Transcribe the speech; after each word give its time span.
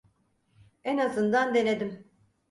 En 0.83 0.97
azından 0.97 1.55
denedim. 1.55 2.07